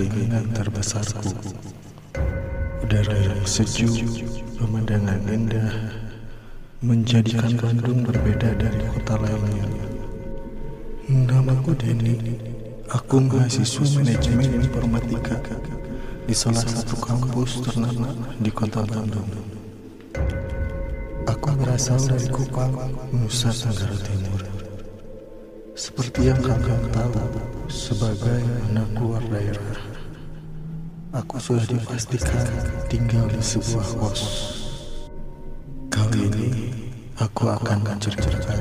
keinginan 0.00 0.48
terbesarku. 0.56 1.28
Udara 2.80 3.12
yang 3.20 3.44
sejuk, 3.44 4.24
pemandangan 4.56 5.20
indah, 5.28 5.92
menjadikan 6.80 7.52
Bandung 7.60 8.08
berbeda 8.08 8.56
dari 8.56 8.80
kota 8.96 9.20
lainnya. 9.20 9.68
Namaku 11.04 11.76
Denny, 11.76 12.16
aku 12.88 13.28
mahasiswa 13.28 14.00
manajemen 14.00 14.64
informatika 14.64 15.36
di 16.24 16.32
salah 16.32 16.64
satu 16.64 16.96
kampus 16.96 17.60
ternama 17.60 18.16
di 18.40 18.48
kota 18.48 18.80
Bandung. 18.88 19.28
Aku 21.28 21.52
berasal 21.60 22.00
dari 22.08 22.24
Kupang, 22.32 22.72
Nusa 23.12 23.52
Tenggara 23.52 24.00
Timur. 24.00 24.39
Seperti 25.80 26.28
yang 26.28 26.36
kalian 26.44 26.92
tahu, 26.92 27.24
sebagai 27.72 28.44
anak 28.68 28.84
luar 29.00 29.24
daerah, 29.32 29.80
aku 31.08 31.40
sudah 31.40 31.64
dipastikan 31.64 32.44
tinggal 32.92 33.24
di 33.32 33.40
sebuah 33.40 33.88
kos. 33.96 34.22
Kali 35.88 36.28
ini, 36.28 36.68
aku 37.16 37.48
akan 37.48 37.80
menceritakan 37.80 38.60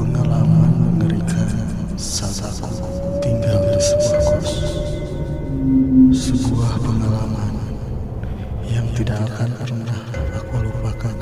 pengalaman 0.00 0.96
mengerikan 0.96 1.52
saat 2.00 2.56
aku 2.56 2.72
tinggal 3.20 3.60
di 3.68 3.76
sebuah 3.76 4.20
kos. 4.32 4.52
Sebuah 6.08 6.72
pengalaman 6.80 7.52
yang 8.64 8.88
tidak 8.96 9.28
akan 9.28 9.52
pernah 9.60 10.00
aku 10.40 10.56
lupakan. 10.72 11.16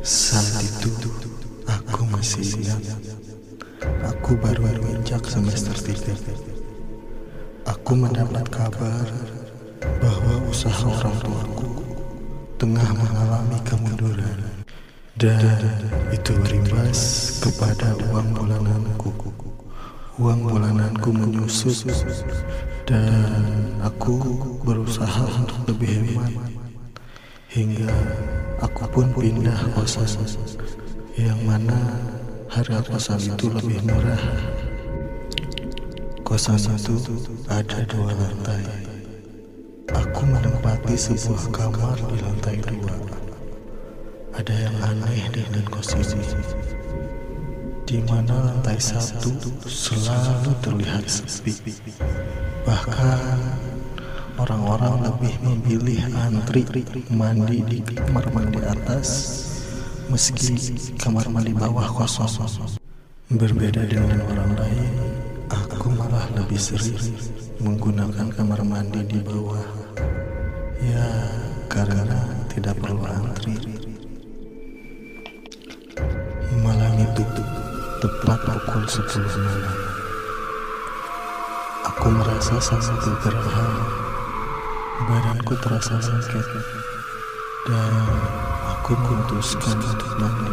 Saat 0.00 0.64
itu, 0.64 1.12
aku 1.68 2.08
masih 2.08 2.40
ingat 2.40 2.80
Aku 4.04 4.36
baru 4.40 4.64
menginjak 4.64 5.24
semester 5.28 5.76
3. 5.76 6.16
Aku 7.68 7.92
mendapat 7.96 8.44
kabar 8.48 9.08
bahwa 10.00 10.34
usaha 10.48 10.88
orang 10.88 11.16
tuaku 11.20 11.70
tengah 12.56 12.88
mengalami 12.96 13.58
kemunduran 13.68 14.38
dan 15.20 15.60
itu 16.10 16.32
berimbas 16.40 17.00
kepada 17.44 17.92
uang 18.08 18.32
bulananku. 18.32 19.12
Uang 20.14 20.46
bulananku 20.46 21.10
menyusut 21.10 21.90
dan 22.86 23.42
aku 23.82 24.20
berusaha 24.62 25.26
untuk 25.42 25.74
lebih 25.74 26.14
hemat 26.14 26.32
hingga 27.50 27.90
aku 28.62 28.82
pun 28.90 29.06
pindah 29.14 29.58
kosan 29.74 30.06
yang 31.14 31.38
mana 31.46 31.78
Harga 32.54 32.86
kosan 32.86 33.18
itu 33.18 33.50
lebih 33.50 33.82
murah. 33.82 34.22
Kosan 36.22 36.54
itu 36.54 37.18
ada 37.50 37.82
dua 37.90 38.14
lantai. 38.14 38.62
Aku 39.90 40.22
menempati 40.22 40.94
sebuah 40.94 41.50
kamar 41.50 41.98
di 41.98 42.14
lantai 42.22 42.62
dua. 42.62 42.94
Ada 44.38 44.54
yang 44.54 44.76
aneh 44.86 45.34
dengan 45.34 45.66
kos 45.66 45.98
ini. 45.98 46.22
Di 47.90 47.98
mana 48.06 48.38
lantai 48.46 48.78
satu 48.78 49.34
selalu 49.66 50.54
terlihat 50.62 51.10
sepi. 51.10 51.58
Bahkan 52.62 53.34
orang-orang 54.38 55.02
lebih 55.02 55.34
memilih 55.42 56.06
antri 56.22 56.62
mandi 57.10 57.66
di 57.66 57.82
kamar 57.82 58.30
mandi 58.30 58.62
atas 58.62 59.10
meski 60.08 60.56
kamar 61.00 61.28
mandi 61.32 61.52
bawah 61.54 61.86
kosong. 61.92 62.28
Berbeda 63.32 63.88
dengan 63.88 64.20
orang 64.28 64.52
lain, 64.58 64.92
aku 65.48 65.88
malah 65.96 66.28
lebih 66.36 66.60
sering 66.60 67.00
menggunakan 67.60 68.28
kamar 68.36 68.60
mandi 68.62 69.00
di 69.08 69.18
bawah. 69.24 69.64
Ya, 70.84 71.08
karena 71.72 72.20
tidak 72.52 72.76
perlu 72.84 73.00
antri. 73.08 73.56
Malam 76.60 76.92
itu, 77.00 77.24
tepat 78.04 78.40
pukul 78.44 78.84
10 78.84 79.40
malam. 79.40 79.76
Aku 81.88 82.08
merasa 82.12 82.56
sangat 82.60 83.00
bergerak. 83.00 83.88
Badanku 85.08 85.56
terasa 85.64 85.96
sakit. 86.00 86.46
Dan 87.64 87.92
Aku 88.84 89.00
memutuskan 89.00 89.80
untuk 89.80 90.12
mandi. 90.20 90.52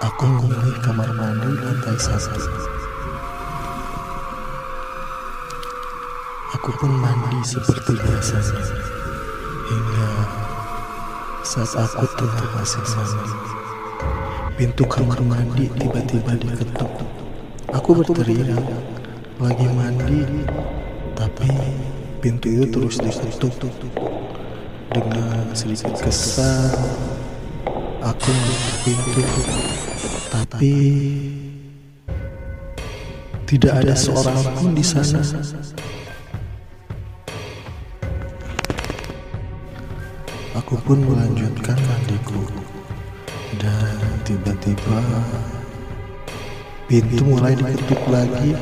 Aku 0.00 0.24
memilih 0.32 0.80
kamar 0.80 1.12
mandi 1.12 1.52
lantai 1.60 1.92
satu. 2.00 2.40
Aku 6.56 6.72
pun 6.80 6.88
mandi 6.96 7.36
seperti 7.44 8.00
biasanya. 8.00 8.64
Hingga 9.68 10.08
saat 11.44 11.76
aku 11.84 12.16
tengah 12.16 12.48
masih 12.48 12.80
mandi, 12.80 13.52
pintu 14.56 14.88
kamar 14.88 15.20
mandi 15.20 15.68
tiba-tiba 15.76 16.32
diketuk. 16.32 16.88
Aku 17.76 17.92
berteriak, 17.92 18.64
lagi 19.36 19.68
mandi, 19.76 20.48
tapi 21.12 21.52
pintu 22.24 22.48
itu 22.48 22.72
terus 22.72 22.96
ditutup. 23.04 23.68
Dengan 24.90 25.46
sedikit 25.54 25.94
kesal, 26.02 26.74
aku 28.02 28.34
pintu, 28.82 29.22
tapi 30.34 30.74
tidak 33.46 33.86
ada 33.86 33.94
seorang 33.94 34.42
pun 34.58 34.74
di 34.74 34.82
sana. 34.82 35.22
Aku 40.58 40.74
pun 40.82 41.06
melanjutkan 41.06 41.78
mandiku, 41.86 42.42
dan 43.62 43.94
tiba-tiba 44.26 45.00
pintu 46.90 47.22
mulai 47.30 47.54
diketuk 47.54 48.02
lagi. 48.10 48.58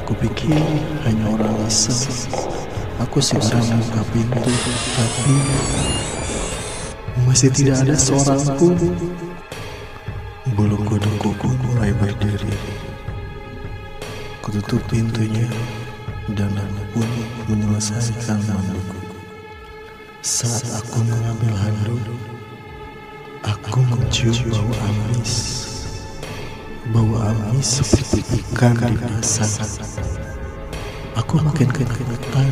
Aku 0.00 0.16
pikir 0.24 0.56
hanya 1.04 1.36
orang 1.36 1.52
iseng. 1.68 2.32
Aku 3.04 3.20
segera 3.20 3.60
membuka 3.60 4.02
pintu, 4.10 4.50
tapi 4.96 5.34
masih 7.28 7.52
tidak 7.52 7.84
ada 7.84 7.94
seorang 7.94 8.42
pun. 8.56 8.74
Bulu 10.56 10.80
kudungku 10.82 11.30
mulai 11.62 11.92
berdiri. 11.94 12.50
Kututup 14.40 14.80
pintunya 14.88 15.46
dan 16.32 16.48
aku 16.56 16.82
pun 16.96 17.08
menyelesaikan 17.52 18.40
mandiku. 18.48 18.98
Saat 20.24 20.64
aku 20.80 21.04
mengambil 21.04 21.52
handuk, 21.60 22.02
aku 23.44 23.84
mencium 23.84 24.32
bau 24.48 24.72
amis. 24.90 25.34
Bau 26.88 27.14
amis 27.20 27.84
seperti 27.84 28.40
ikan 28.40 28.74
di 28.80 28.96
dasar. 28.96 29.68
Aku 31.14 31.38
makin 31.38 31.70
ketakutan 31.70 32.50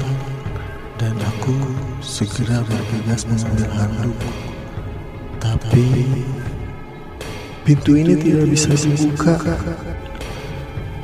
dan 1.03 1.19
aku 1.19 1.59
segera 1.99 2.63
bergegas 2.63 3.27
mengambil 3.27 3.67
handuk. 3.75 4.15
Tapi 5.43 6.07
pintu 7.67 7.99
ini 7.99 8.15
tidak 8.15 8.47
bisa 8.47 8.71
dibuka. 8.71 9.35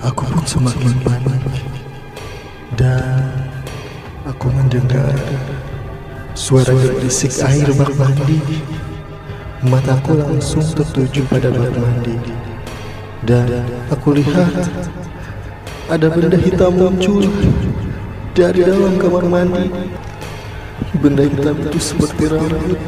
Aku 0.06 0.22
pun 0.30 0.46
semakin 0.46 0.94
panik 1.02 1.42
dan 2.78 3.26
aku 4.22 4.54
mendengar 4.54 5.18
suara 6.38 6.70
berisik 6.70 7.34
air 7.42 7.66
bak 7.74 7.90
mandi. 7.98 8.38
Mataku 9.66 10.14
langsung 10.14 10.62
tertuju 10.62 11.26
pada 11.26 11.50
bak 11.50 11.74
mandi 11.74 12.14
dan 13.26 13.66
aku 13.90 14.14
lihat 14.14 14.70
ada 15.90 16.06
benda 16.06 16.38
hitam 16.38 16.78
muncul 16.78 17.26
dari 18.38 18.62
dalam 18.62 18.94
kamar 19.02 19.26
mandi. 19.26 19.66
Benda 21.02 21.26
hitam 21.26 21.58
itu 21.58 21.78
seperti 21.82 22.30
rambut. 22.30 22.78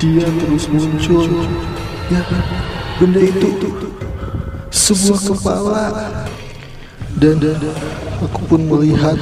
Dia 0.00 0.24
terus 0.24 0.64
muncul. 0.72 1.28
Ya, 2.08 2.24
benda 2.96 3.20
itu 3.20 3.52
sebuah 4.72 5.20
kepala. 5.28 5.86
Dan 7.20 7.36
aku 8.24 8.40
pun 8.48 8.64
melihat 8.64 9.20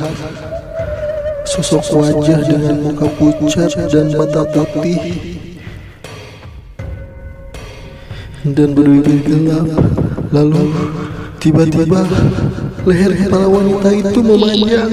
sosok 1.43 1.83
wajah 1.91 2.39
dengan 2.47 2.87
muka 2.87 3.11
pucat 3.19 3.75
dan 3.91 4.15
mata 4.15 4.47
putih 4.47 5.35
dan 8.47 8.71
berbibir 8.71 9.19
gelap. 9.27 9.67
Lalu 10.31 10.71
Tiba-tiba 11.41 12.05
leher 12.91 13.13
kepala 13.15 13.47
wanita 13.47 13.89
itu 13.95 14.19
memanjang 14.19 14.91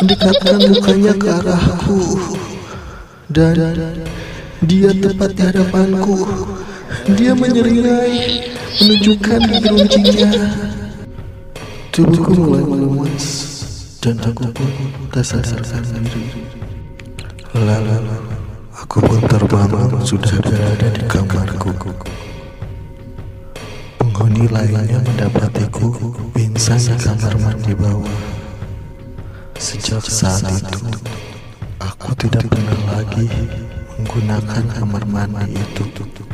mendekatkan 0.00 0.58
mukanya 0.72 1.12
ke 1.12 1.28
arahku 1.28 2.00
dan 3.28 3.56
dia 4.64 4.90
tepat 4.96 5.30
di 5.36 5.42
hadapanku. 5.44 6.16
Dia 7.16 7.32
menyeringai 7.32 8.16
menunjukkan 8.80 9.40
gigi 9.46 9.68
runcingnya. 9.68 10.30
Tubuhku 11.92 12.32
mulai 12.34 12.64
melemas 12.64 13.26
dan 14.00 14.16
aku 14.24 14.48
pun 14.50 14.70
tak 15.12 15.24
sadarkan 15.24 15.84
diri. 16.08 16.44
Lalu 17.56 18.16
aku 18.74 18.98
pun 19.04 19.20
terbangun 19.28 20.00
sudah 20.02 20.40
berada 20.40 20.88
di 20.92 21.02
kamarku. 21.08 21.72
Penghuni 24.20 24.52
lainnya 24.52 25.00
mendapatiku 25.00 25.96
pingsan 26.36 26.76
di 26.76 26.92
kamar 27.00 27.40
mandi 27.40 27.72
bawah. 27.72 28.20
Sejak 29.56 30.04
saat 30.04 30.44
itu, 30.44 30.92
aku 31.80 32.12
tidak 32.20 32.44
pernah 32.52 33.00
lagi 33.00 33.24
menggunakan 33.96 34.76
kamar 34.76 35.08
mandi 35.08 35.56
itu. 35.56 36.28